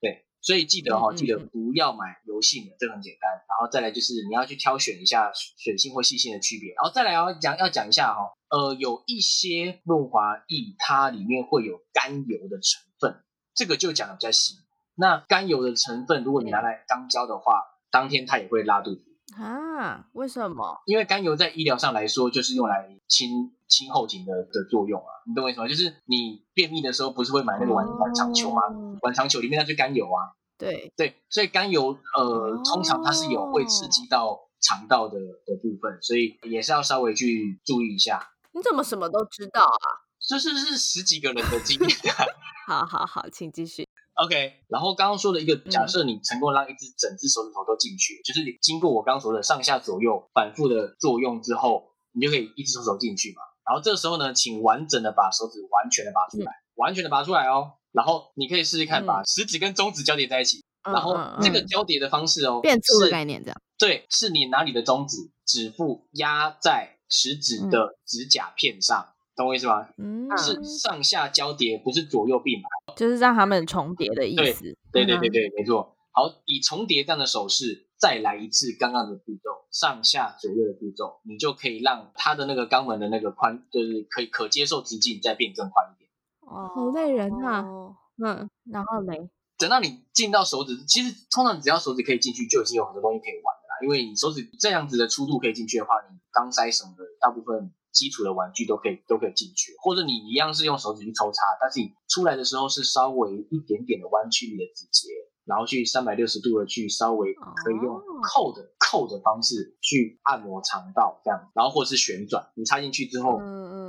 [0.00, 3.30] 对所以记得哈，记得不要买油性的，这个很简单。
[3.46, 6.72] 然后再来就是你要去挑选一下水性或细性的区别。
[6.74, 13.22] 然后再来要讲要讲一下哈，呃，有一些润滑液它里面会有甘油的成分，
[13.54, 14.54] 这个就讲的比较细。
[14.94, 19.04] 那甘油的成分，如果你拿来当胶的话，当天它也会拉肚子
[19.36, 20.06] 啊？
[20.12, 20.82] 为什么？
[20.86, 23.52] 因为甘油在医疗上来说，就是用来清。
[23.70, 25.68] 清后颈的的作用啊，你懂我意思吗？
[25.68, 28.60] 就是你便秘的时候，不是会买那个碗碗肠球吗？
[29.02, 30.34] 碗肠球里面那是甘油啊。
[30.58, 38.20] 对对，所以甘油呃，通常它是有会刺激到肠道的的部分，所以也是要稍微去注意一下。
[38.50, 39.86] 你怎么什么都知道啊？
[40.18, 41.90] 这是是十几个人的经验。
[42.66, 43.86] 好好好，请继续。
[44.24, 53.40] OK，然后刚刚说的一个假设，你成功让一只整只手指头都进去，就是你经过我刚刚说的上下左右反复的作用之后，你就可以一只手手进去嘛。
[53.64, 57.72] 然后这个时候呢，请完整的把手指完全的拔出来，完全的拔出来哦。
[57.92, 60.62] 然后你可以试试看，把食指跟中指交叠在一起。
[60.82, 63.60] 然后这个交叠的方式哦，变粗的概念这样。
[63.78, 69.88] 对，是你拿你的中指指腹压在食指的指甲片上，懂我意思吗？
[69.98, 74.76] 嗯，是上下交叠，不是左右并排，就是让他们重叠的意思。
[74.92, 75.96] 对对对对对，没错。
[76.12, 77.86] 好，以重叠这样的手势。
[78.00, 86.10] 再来一次刚刚的步骤，上下左右的步骤，你就可以让它的那个肛门的那个宽，就是可以可接受直径再变更宽一点。
[86.40, 87.60] 哦，好累人啊！
[87.60, 93.76] 哦嗯，然后嘞，等到你进到手指，其实通常只要手指可以进去，就已经有很多东西可以玩了啦。
[93.82, 99.74] 因为你手指这样子的粗度可以进去的话，你肛塞什么的，大部分基础的玩具都可以都可以进去。
[99.82, 105.08] 或者你一样是用手指去抽插，但是你出来的时候是稍微一点点的弯曲你的指节。
[105.46, 113.40] 然后去三百六十度的去稍微可以用扣的扣的方式去按摩肠道这样，然后或者是旋转，你插进去之后，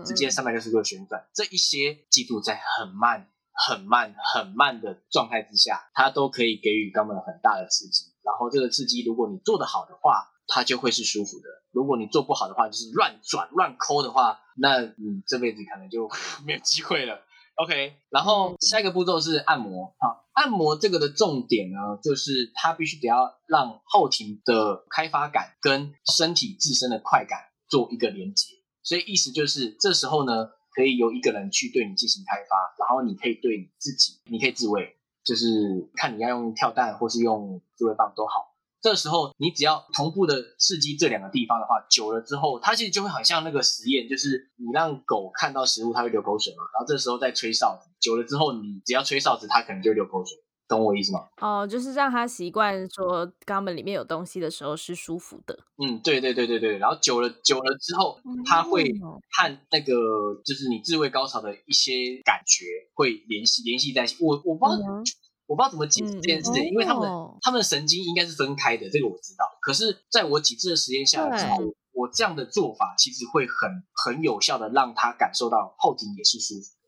[0.04, 8.06] 直接三百六十度的旋转，这一些记住在很慢、很慢、很慢的状态之下，它都可以给予肛门很大的刺激。
[8.24, 16.10] 然后这个刺激，如果你做得好的话，它就会是舒服的；如果你做不好的话，就是乱转乱抠的话，那你这辈子可能就
[16.46, 17.22] 没有机会了。
[17.56, 19.94] OK，然后下一个步骤是按摩。
[19.98, 28.48] 啊，按摩这个的重点呢，就是它必须得要让后庭的开发感跟身体自身的快感做一个连接。
[28.84, 38.51] 所以意思就是，这时候呢，可以由一个人去对你进行开发，然后你可以对你自己，你可以自慰，就是看你要用跳蛋或是用自慰棒都好。
[38.82, 46.64] 这时候，你只要同步的刺激这两个地方的话，久了之后，它其实就会很像那个实验，就是你让狗看到食物，它会流口水嘛。
[46.74, 50.36] 然后这时候再吹哨子，久了之后，你只要吹哨子，它可能就流口水，
[50.68, 51.20] 懂我意思吗？
[51.42, 55.60] 哦，就是让它习惯说肛门里面有东西的时候是舒服的。
[55.78, 56.80] 嗯，对对对对对。
[56.80, 62.66] 然后久了久了之后，它会和那个就是你自慰高潮的一些感觉
[62.96, 64.18] 会联系联系在一起。
[64.20, 65.04] 我我不知道。
[65.52, 67.10] 我不知道怎么解释这件事情，因为他们
[67.42, 69.44] 他们神经应该是分开的，这个我知道。
[69.62, 71.58] 可是在我几次的实验下来之后，
[71.92, 76.78] 我这样的做法其实会很很有效的让他感受到后庭也是舒服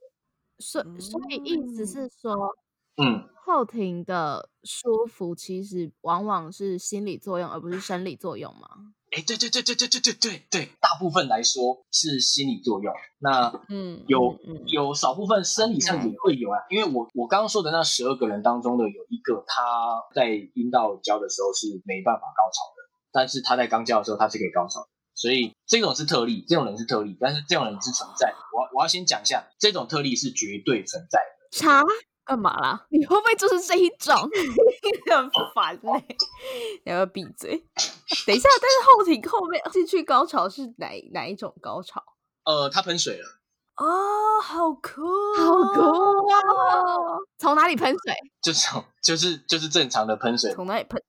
[0.60, 2.34] 所所以意思是说，
[2.96, 8.94] 嗯，后庭的舒服其实往往是心理作用，而不是生理作用吗？
[9.14, 12.92] 哎，对对对对对对对对对，大部分来说是心理作用。
[13.20, 16.58] 那嗯，有有少部分生理上也会有啊。
[16.68, 24.84] 因为我我刚刚说的那十二个人当中的有一个，他在阴道交的时候是没办法高潮的，但是他在肛交的时候他是可以高潮。
[25.14, 28.36] 所以这种是特例，这种人是特例，但是这种人是存在的。
[28.52, 31.56] 我我要先讲一下，这种特例是绝对存在的。
[31.56, 31.82] 查
[32.24, 32.86] 干嘛啦？
[32.90, 34.14] 你会不会就是这一种？
[35.10, 35.92] 很烦呢，
[36.84, 37.50] 你要不要闭嘴？
[38.26, 42.02] 等一下，但是后庭后面进去高潮是哪哪一种高潮？
[42.44, 43.40] 呃，他喷水了。
[43.76, 45.02] 哦，好酷，
[45.36, 46.40] 好酷啊！
[47.38, 48.14] 从哪里喷水？
[48.40, 48.68] 就是
[49.02, 50.52] 就是就是正常的喷水。
[50.52, 51.02] 从哪里喷？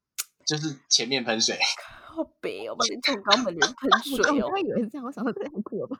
[0.48, 1.58] 就是前面喷水。
[2.16, 4.50] 好悲哦，把你从肛门里喷 水哦。
[4.52, 6.00] 我以为是这样，我想说这样酷了吧？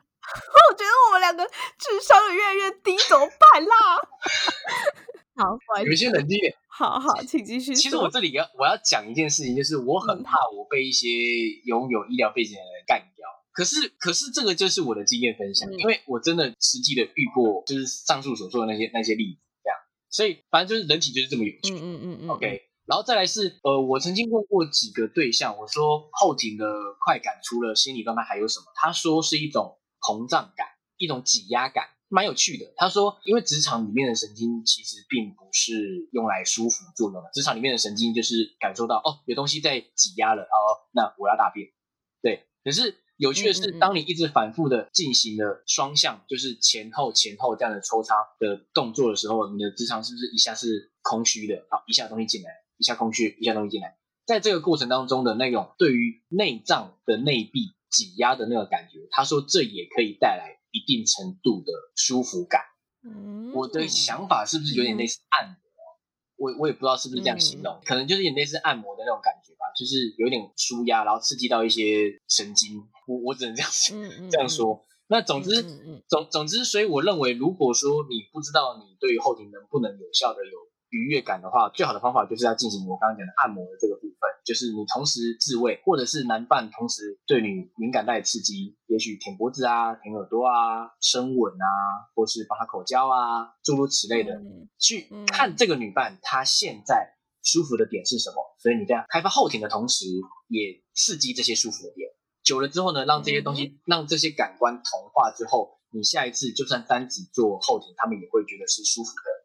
[0.70, 1.44] 我觉得我们两个
[1.78, 4.00] 智商越来越低，怎么办啦？
[5.36, 6.54] 好，你们先冷静点。
[6.68, 7.74] 好好，请继续。
[7.74, 11.06] 其实我这里要我要讲一件事情，就是我很怕我被一些
[11.64, 13.26] 拥有医疗背景的人干掉。
[13.52, 19.78] 可是，可是这个就是我的经验分享，因为我真的实际的遇过，就是上述所说的那些那些例子，这样。
[20.10, 21.72] 所以，反正就是人体就是这么有趣。
[21.72, 22.28] 嗯嗯嗯嗯。
[22.28, 26.64] OK，然后再来是，呃，我曾经问过几个对象，我说后庭的
[27.00, 28.66] 快感除了心理状态还有什么？
[28.74, 32.72] 他说是一种膨胀感，一种挤压感，蛮有趣的。
[32.76, 41.68] 他说，因为职场里面的神经其实并不是用来舒服作用的，职场里面的神经就是感受到哦，有东西在挤压了，哦，那我要大便。
[42.22, 42.96] 对，可是。
[43.18, 51.64] 有趣的是，当你一直反复的进行了双向，就是前后前后这样的抽插的动作的时候，你的直肠是不是一下是空虚的？
[51.70, 62.62] 好，一下东西进来，一下空虚，一下东西进来，在这个过程当中的那种对于内脏的内壁挤压的那个感觉，他说这也可以带来一定程度的舒服感。
[63.54, 65.56] 我的想法是不是有点类似按摩？
[66.36, 72.82] 我我也不知道是不是这样形容，可能就是有点类似按摩的那种感觉吧，就是有点舒压，然后刺激到一些神经。
[73.06, 73.70] 我我只能这样
[74.28, 74.84] 这样说。
[75.08, 75.62] 那总之
[76.08, 80.58] 总总之，所以我认为，如果说你不知道你对于后庭能不能有效的有
[80.90, 91.66] 愉悦感的话，最好的方法就是要进行我刚刚讲的按摩的这个部分，就是你同时自慰，或者是男伴同时对你敏感带刺激，也许舔脖子啊、舔耳朵啊、深吻啊，
[92.14, 94.40] 或是帮他口交啊，诸如此类的，
[94.78, 98.36] 去看这个女伴她现在舒服的点是什么。
[98.58, 100.06] 所以你这样开发后庭的同时，
[100.48, 102.08] 也刺激这些舒服的点。
[102.44, 109.35] 久了之后呢，让这些东西，让这些感官同化之后，你下一次就算单指做后庭，他们也会觉得是舒服的。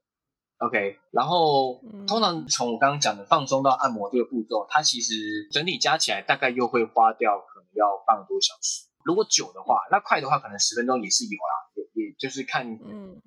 [0.61, 8.85] OK，然后通常从我刚刚讲的放松到按摩这个步骤，它其实整体加起来大概又会花掉可能要半个多小时。
[9.03, 12.77] 如果久的话，那快的话可能十分钟也是有啦，也也就是看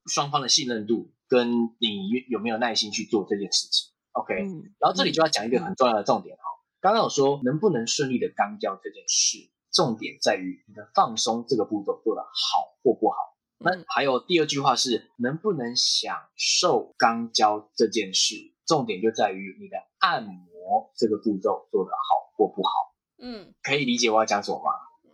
[0.07, 3.93] 双方的信任度跟你有没有耐心去做这件事情。
[4.13, 4.35] OK，
[4.79, 6.43] 然后这里就要讲一个很重要的重点哈，
[6.81, 9.51] 刚刚有说能不能顺利的刚交这件事。
[9.73, 13.17] 重点在于你的放松这个步骤做得好或不好。
[13.65, 22.71] 那还有第二句话是能不能享受肛交这件事，重点就在于你的按摩这个步骤做得好或不好。
[23.19, 24.71] 嗯，可以理解我要讲什么吗？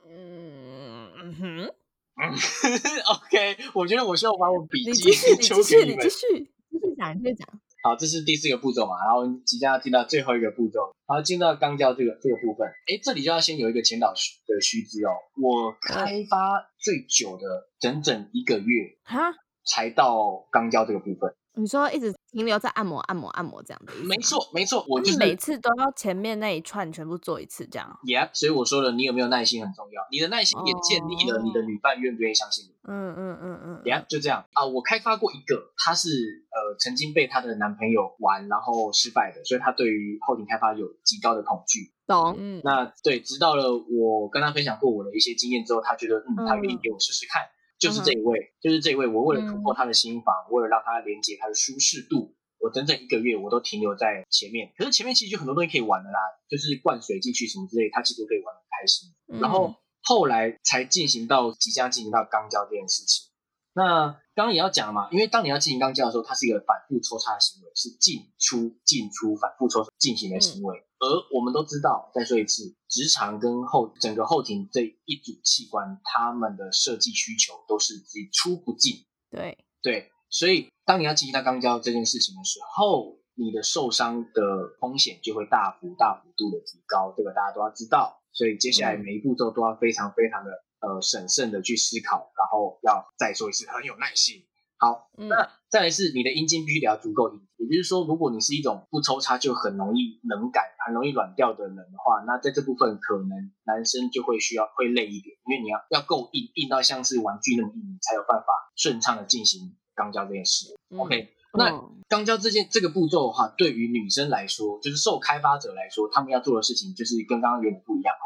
[0.09, 1.75] 嗯嗯哼，
[2.17, 2.35] 嗯，
[3.15, 7.47] OK，我觉得我需要把我笔记继续， 你继续，你继续，继续讲，继续讲。
[7.83, 19.33] 好，这是第四个步骤嘛，然后即将要进到最后一个步骤，好，进到肛交这个这个部分，哎，这里就要先有一个前导的须知哦，我开发最久的整整一个月，哈，
[19.65, 21.35] 才到肛交这个部分。
[21.55, 27.99] 你说一直停留在按摩、按摩、按摩这样的，没错，没错，我就是每次都要前面那一串全部做一次这样。
[28.05, 32.71] Yeah，所以我说了，你有没有耐心很重要，你的耐心也建立了你的女伴愿不愿意相信你。
[32.85, 34.65] 嗯嗯嗯嗯，Yeah，就这样啊。
[34.65, 36.09] 我开发过一个，她是
[36.51, 41.93] 呃曾经被她的男朋友玩然后失败的，所以她对于后庭开发有极高的恐惧。
[42.07, 42.37] 懂。
[42.39, 42.61] 嗯。
[42.63, 47.43] 那对，直到了我跟她分享过我的一些经验之后，她觉得嗯，她愿意给我试试看。
[47.81, 49.07] 就是这一位，就是这一位。
[49.07, 54.71] 我为了突破他的心房，为了让他连接他的舒适度，我整整一个月我都停留在前面。
[54.77, 59.09] 可是前面其实就很多东西可以玩的啦，就是灌水进去什么之类，他其实可以玩很开心。
[59.41, 63.31] 然后后来才进行到即将进行到肛交这件事情。
[63.73, 70.79] 那刚刚也要讲嘛，因为当你要进行肛交的时候，它是一个反复抽插的行为，是进出进出反复抽进行的行为。
[70.99, 79.05] 而我们都知道，再说一次，直肠跟后整个后庭这一组器官，它们的设计需求都是只出不进。
[79.31, 88.23] 对对，所以当你要进行到肛交这件事情的时候，你的受伤的风险就会大幅大幅度的提高，这个大家都要知道。
[88.33, 90.51] 所以接下来每一步骤都要非常非常的
[90.81, 94.45] 呃审慎的去思考，然后要再说一次，很有耐心。
[94.77, 110.75] 好，那再来是你的阴茎必须得要足够硬，也就是说，如果你是一种不抽插就很容易冷感、很容易软掉的人的话，那在这部分可能男生就会需要会累一点，因为你要要够硬，硬到像是玩具那么硬，你才有办法顺畅的进行肛交这件事。
[110.97, 111.71] OK，那
[112.09, 118.20] 肛交这件这个步骤的话，对于女生来说，就是受开发者来说，他们要做的事情就是跟刚刚有点不一样哦。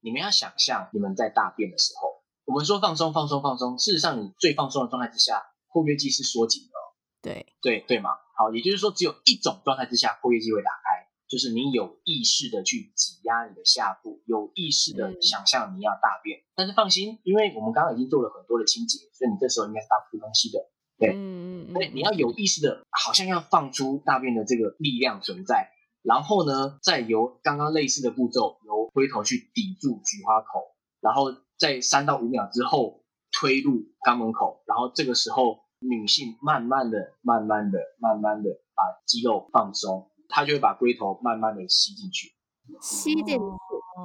[0.00, 5.46] 你们要想象你们在大便的时候，我们说放松、放松、放松，事实上你最放松的状态之下。
[5.72, 6.74] 括约肌是缩紧的，
[7.22, 16.40] 对对对吗，好，也就是说只有一种状态之下括约肌会打开，就是你有意识的去挤压你的下部，有意识的想象你要大便。
[16.56, 20.58] 但是放心，因为我们刚刚已经做了很多的清洁，所以你这时候应该是大不出东西的。
[20.98, 25.70] 对，嗯嗯对，你要有意识的，好像要放出大便的这个力量存在，
[26.02, 42.34] 然后呢，再由刚刚类似的步骤，由龟头去抵住菊花口，然后在三到五秒之后推入肛门口，然后这个时候女性慢慢的、慢慢的、慢慢的把肌肉放松，她就会把龟头慢慢的吸进去，
[42.80, 43.42] 吸进去，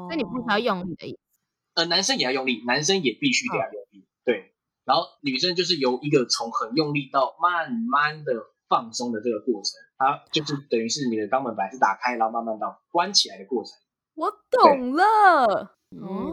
[0.09, 1.19] 那你不需要用力的意思。
[1.75, 4.53] 呃，男生也要用力，男生也必须得要用力，对。
[4.85, 8.33] 然后女生就是由一个从很用力到慢慢的
[8.67, 13.73] 放松的这个过程，它就是等于是你的肛门本来是打开，然后慢慢到关起来的过程。
[14.15, 15.75] 我懂了。
[16.01, 16.31] 哦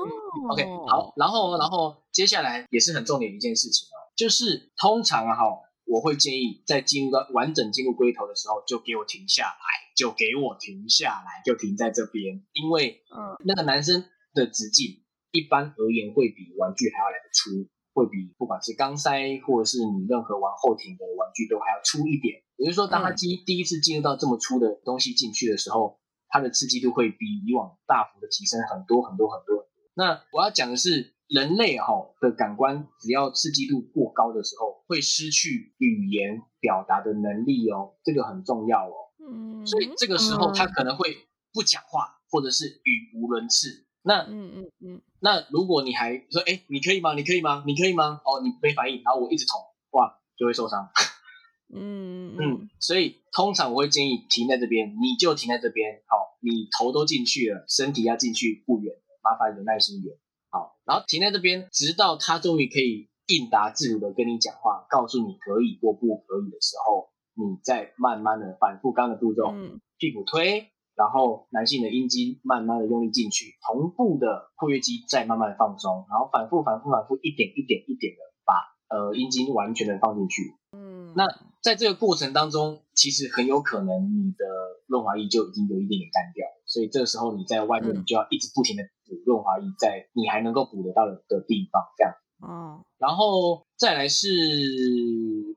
[0.51, 5.45] ，OK，好，然后然后接下来也是很重点的一件事情哦，就是通常啊哈，
[5.85, 14.05] 我会建议在进入到完整进入龟头的时候，就给我停下来，就给我停下来，就停在这边，因为嗯，那个男生
[14.35, 17.69] 的直径一般而言会比玩具还要来得粗。
[17.93, 29.67] 会比不管是钢塞或者是你任何玩后庭的玩具都还要粗一点，也就是说，当它第第一次进入到这么粗的东西进去的时候，它的刺激度会比以往大幅的提升很多很多很多。
[29.95, 38.95] 那我要讲的是，人类哈的感官只要刺激度过高的时候，会失去语言表达的能力哦，这个很重要哦。
[39.21, 43.87] 嗯，所以这个时候他可能会不讲话，或者是语无伦次。
[44.05, 47.15] 那嗯嗯嗯，那如果你还说哎，你可以吗？
[47.15, 47.63] 你可以吗？
[47.67, 48.21] 你可以吗？
[48.25, 49.61] 哦，你没反应，然后我一直捅，
[49.93, 50.91] 哇，就会受伤。
[51.75, 60.17] 嗯嗯，所以通常我会建议停在这边，你就停在这边，好，你头都进去了，身体要进去不远，麻烦忍耐心一点，
[60.51, 69.55] 好，然后停在这边，直到他终于可以应答自如的跟你讲话，告诉你可以或不可以的时候，你再慢慢的反复刚的步骤，
[69.97, 70.72] 屁股推。
[71.03, 80.55] 然后男性的阴茎慢慢的用力进去，同步的括约肌再慢慢的放松，然后反复反复反复一点一点一点的把呃阴茎完全的放进去。
[80.71, 81.27] 嗯，那
[81.61, 84.47] 在这个过程当中，其实很有可能你的
[84.87, 92.15] 润滑液就已经有一点点干掉，所以这个时候你在外面你就要一直不停的补润滑液在你还能够补得到的的地方，这样。
[92.47, 94.29] 嗯，然后再来是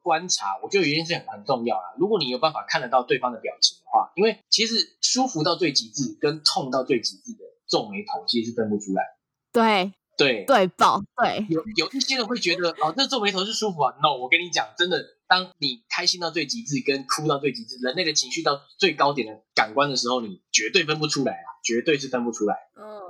[0.05, 1.95] 观察，我觉得有一件事很很重要啦。
[1.97, 9.01] 如果你有办法看得到对方的表情的话，因为其实舒服到最极致跟痛到最极致的皱眉头其实是分不出来。
[9.51, 13.95] 对对对爆对，有有一些人会觉得哦，这皱眉头是舒服啊。
[13.99, 22.55] No，我跟你讲，真的，当你开心到最极致跟哭到最极致，人类的情绪到最高点的感官的时候，你绝对分不出来啊，绝对是分不出来。
[22.77, 23.01] 嗯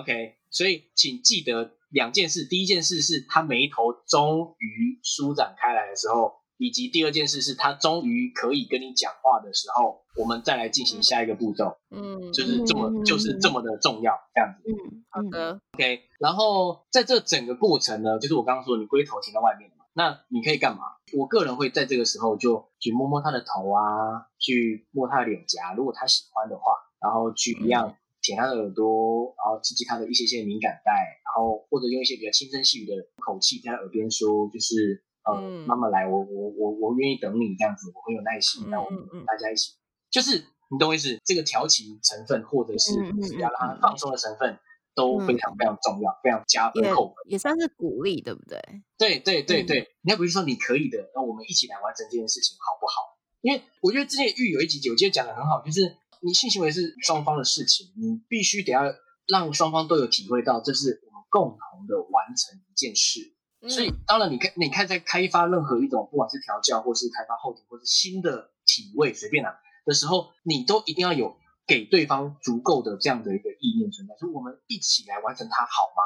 [0.00, 1.72] ，OK，所以请记得。
[1.92, 11.76] 两件事，第一件事是他眉头终于舒展开来的时候，以及第二件事是他终于可以跟你讲话的时候，我们再来进行下一个步骤。
[11.90, 14.70] 嗯，就是这么就是这么的重要，这样子。
[14.70, 16.02] 嗯，好的，OK。
[16.18, 20.82] 然后在这整个过程呢，就是我刚刚说你龟头停在外面嘛，那你可以干嘛？
[21.16, 27.96] 我个人会在这个时候就去摸摸他的头啊，去摸他的脸颊，如果他喜欢的话，然后去一样。
[28.24, 30.92] 舔他的耳朵，然后刺激他的一些些敏感带，
[31.26, 39.74] 然后或者用一些比较轻声细语的口气在他耳边说，就是呃，慢慢来，我我我我愿意等你这样子，我很有耐心，那我们大家一起，
[40.10, 42.94] 就是你懂我意思，这个调情成分或者是
[43.38, 44.58] 要让他放松的成分
[44.94, 48.60] 都非常非常重要，非常加分扣分，也算是鼓励，对不对？
[48.98, 53.18] 对对对对，你要不是说你可以的，那我们一起来完成这件事情，好不好？
[53.40, 55.96] 因为我觉得之前玉有一集，我记得讲的很好，就是。
[56.24, 58.82] 你性行为是双方的事情，你必须得要
[59.26, 63.34] 让双方都有体会到，这是我们共同的完成一件事。
[63.68, 69.54] 所以，当然，你看，你看，在开发任何一种，不管是调教，或是开发后庭，或是新的体位，随便啊
[69.84, 71.36] 的时候，你都一定要有
[71.66, 76.02] 给对方足够的这样的一个意念存在，说我们一起来完成它，好吗？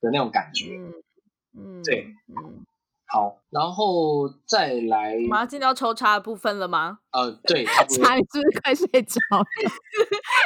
[0.00, 0.78] 的那种感觉。
[1.56, 2.64] 嗯，对，嗯。
[3.12, 7.00] 好，然后再来，马上进到抽插的部分了吗？
[7.10, 8.14] 呃，对，差不多。
[8.14, 9.18] 你是不是快睡着？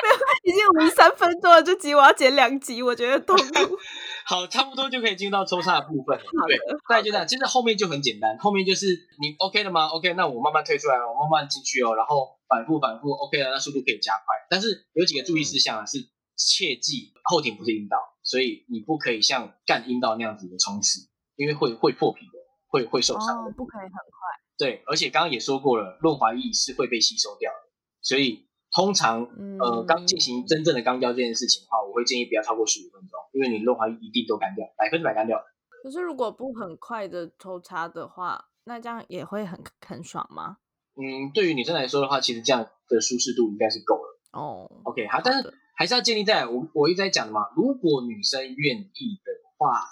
[0.03, 3.77] 没有，已经五十三分钟了，这集我要剪两集，我觉得痛苦。
[4.25, 6.25] 好，差不多就可以进入到抽插的部分了。
[6.49, 6.59] 对，
[6.89, 8.87] 再就这样，其实后面就很简单，后面就是
[9.21, 14.35] 你 OK 了吗？OK，那我慢慢退出来了，我慢慢进去哦，然后反复反复 OK 了，那速度可以加快。
[14.49, 15.99] 但是有几个注意事项啊，是
[16.35, 21.01] 切记后庭不是阴道，所以你不可以像干阴道那样子的冲刺，
[21.37, 22.44] 因为会会破皮的。
[22.75, 24.19] 会会受伤的，不可以很快。
[24.59, 27.71] 对，而且刚刚也说过了，润滑液是会被吸收掉的，
[28.03, 29.23] 所以通常
[29.61, 35.41] 呃刚进行真正的肛交这件事情的话，我会建议不要超过十五分钟，因为你润滑液一定都干掉，百分之百干掉。
[35.85, 40.57] 可是如果不很快的抽插的话，那这样也会很很爽吗？
[40.97, 44.21] 嗯，对于女生来说的话，其实这样的舒适度应该是够了。
[44.33, 49.85] 哦，OK，好，但是还是要建立在我我一直在讲的嘛，如果女生愿意的话，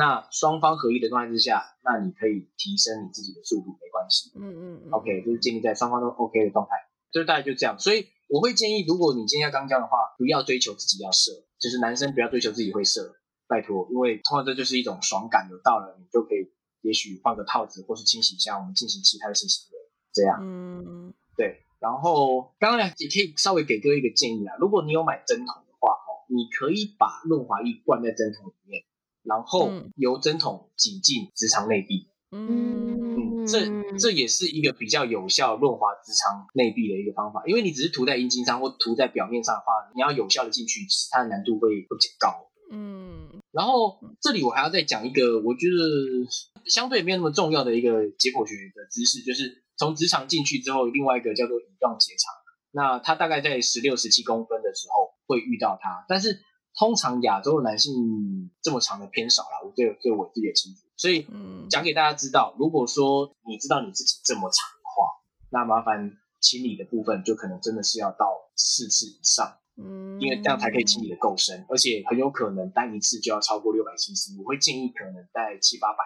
[0.00, 4.32] 那双方合一的状态之下，那你可以提升你自己的速度，没关系。
[4.34, 6.70] 嗯嗯嗯，OK，就是建立在双方都 OK 的状态，
[7.12, 7.78] 就大概就这样。
[7.78, 13.14] 所以我会建议，如果你今天要刚交的话，不要追求自己要射，就是男生不要追求自己会射，
[13.46, 16.48] 拜托，因为通常这就是一种爽感，有到了你就可以，
[16.80, 19.78] 也许换个套子或是清洗一下，我们进行其他的性行为，
[20.14, 20.38] 这样。
[20.40, 21.66] 嗯，对。
[21.78, 28.82] 然后刚刚也可以稍微给各位一个建议啊，如果你有买针筒的话，哦，你可以把润滑液灌在针筒里面，
[29.22, 32.08] 然后由针筒挤进直肠内壁。
[32.32, 33.58] 嗯，这
[33.98, 42.46] 这也是一个比较有效润滑直肠内壁的一个方法，因为你只是涂在阴茎上或涂在表面上的话，你要有效的进去，其实它的难度会会比较高。
[42.70, 52.32] 嗯，然后这里我还要再讲一个，我觉得相对没有那么重要的一个解剖学的知识，就是从直肠进去之后，另外一个叫做乙状结肠，
[52.70, 56.38] 那它大概在十六、十七公分的时候会遇到它，但是
[56.76, 60.80] 通常亚洲的男性这么长的偏少了，我对对我自己也清楚。
[60.96, 61.26] 所以
[61.70, 65.06] 讲给大家知道，如果说你知道你自己这么长的话，
[65.50, 75.98] 那麻烦清理的部分就可能真的是要到四次以上，嗯，因为这样才可以清理的够深，而且很有可能单一次就要超过六百 CC，我会建议可能在七八百。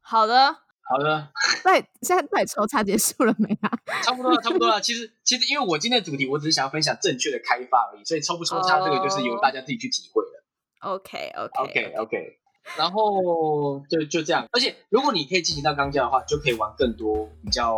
[0.00, 0.56] 好的，
[0.90, 1.28] 好的。
[1.62, 3.70] 对，现在对抽查结束了没啊？
[4.02, 4.80] 差不多了，差不多了。
[4.80, 10.88] 其实其实因为我今天的主题，我只是想要分享正确的开发而已，所以抽不抽查这个就是由大家自己去体会的。
[10.88, 12.38] OK OK OK OK。
[12.76, 17.76] 然后就就这样，而且如果你可以进行到钢架的话，就可以玩更多比较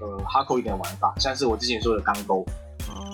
[0.00, 2.44] 呃哈扣一点的玩法，像是我之前说的钢钩。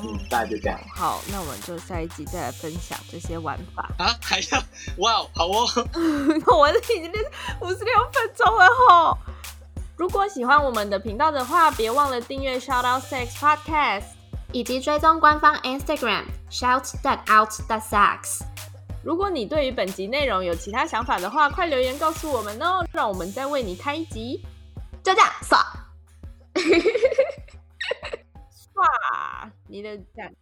[0.00, 0.80] 嗯，大概就这样。
[0.94, 4.06] 好，那我们就下一集再来分享这些玩法啊！
[4.22, 4.58] 还要
[4.98, 5.66] 哇，好哦！
[6.56, 7.12] 我已经
[7.60, 9.18] 五十六分钟了吼。
[9.98, 14.04] 如果喜欢我们的频道的话，别忘了订阅 Shout Out Sex Podcast，
[14.52, 18.42] 以及追踪官方 Instagram Shout That Out That Sex。
[19.02, 24.40] 如果你对于本集内容有其他想法的话，快留言告诉我们哦，让我们再为你开一集。
[25.02, 25.58] 就这样，刷，
[28.54, 30.32] 刷，你的赞。